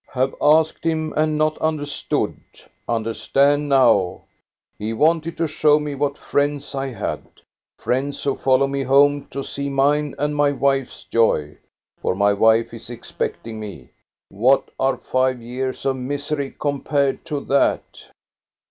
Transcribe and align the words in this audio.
"Have 0.15 0.33
asked 0.41 0.83
Him 0.83 1.13
and 1.15 1.37
not 1.37 1.59
understood; 1.59 2.39
understand 2.89 3.69
now. 3.69 4.23
He 4.79 4.93
wanted 4.93 5.37
to 5.37 5.45
show 5.47 5.77
me 5.79 5.93
what 5.93 6.17
friends 6.17 6.73
I 6.73 6.87
had; 6.87 7.21
friends 7.77 8.23
who 8.23 8.35
follow 8.35 8.65
me 8.65 8.81
home 8.81 9.27
to 9.29 9.43
see 9.43 9.69
mine 9.69 10.15
and 10.17 10.35
my 10.35 10.53
wife's 10.53 11.03
joy. 11.03 11.59
For 12.01 12.15
my 12.15 12.33
wife 12.33 12.73
is 12.73 12.89
expecting 12.89 13.59
me. 13.59 13.91
What 14.29 14.69
are 14.79 14.97
five 14.97 15.39
years 15.39 15.85
of 15.85 15.97
misery 15.97 16.55
compared 16.59 17.23
to 17.25 17.39
that? 17.41 18.09